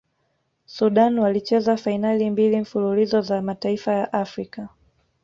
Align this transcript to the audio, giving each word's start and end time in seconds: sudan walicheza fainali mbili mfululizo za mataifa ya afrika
sudan 0.65 1.19
walicheza 1.19 1.77
fainali 1.77 2.29
mbili 2.29 2.61
mfululizo 2.61 3.21
za 3.21 3.41
mataifa 3.41 3.91
ya 3.93 4.13
afrika 4.13 4.69